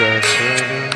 আজ 0.00 0.06
আশা 0.08 0.89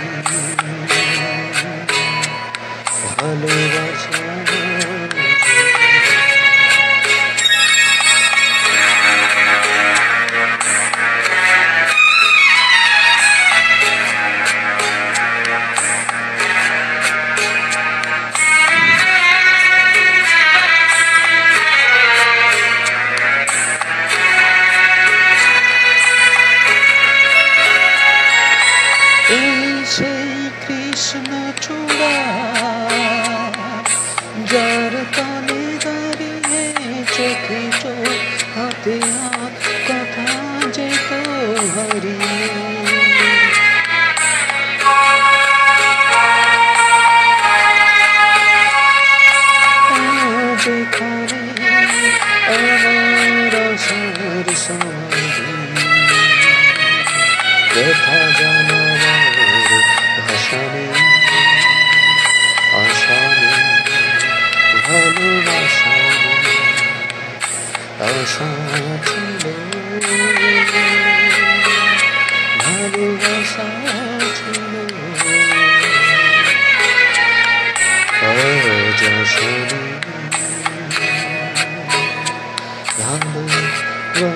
চোখ 37.25 38.21
হাতে 38.55 38.95
হাত 39.09 39.55
কথা 39.89 40.27
যেত 40.75 41.11
হারিয়ে 41.75 42.35
ব্যথা 57.75 58.19
জানাবার 58.39 59.73
ভাষা 60.21 60.63
নেই 60.73 61.14
আশা 68.05 68.49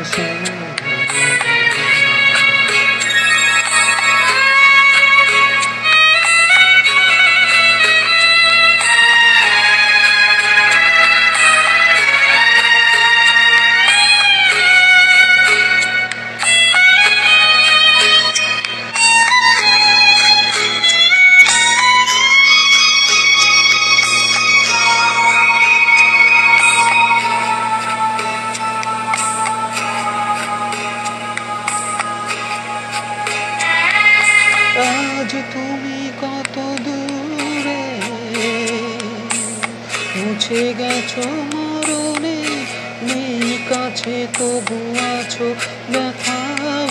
ছিল 0.01 0.58
আজ 34.79 35.33
তুমি 35.53 36.11
কত 36.21 36.57
দূরে? 36.85 37.83
মুছে 40.17 40.75
গেছো 40.79 41.23
মরণে, 41.55 42.39
নেই 43.03 43.59
কাছে 43.69 44.27
তবু 44.39 44.79
আছো 45.19 45.55
ব্যথা 45.93 46.39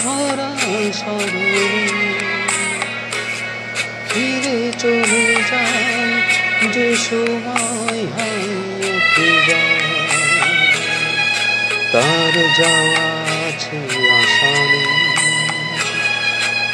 ভরা 0.05 0.55
স্মরণে 0.93 1.69
ফিরে 4.09 4.71
চলে 4.79 5.25
যায় 5.51 6.21
যে 6.73 6.95
সময় 6.95 8.01
হারিয়ে 8.15 8.93
যায় 9.47 9.81
তার 11.91 12.33
যাওয়া 12.57 13.07
আছে 13.47 13.79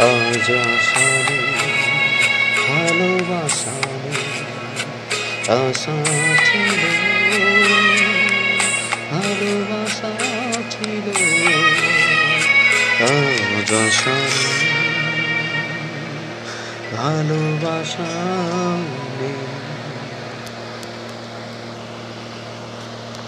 আজ 0.04 0.48
আশা 0.64 1.06
নেই 1.28 1.48
ভালোবাসা 2.68 3.76
আশা 5.58 5.96
ছিল 6.48 6.82
ভালোবাসা 9.12 10.12
ছিল। 10.74 11.08
আজ 13.10 13.72
আশা 13.84 14.16
ভালোবাসা 16.96 18.10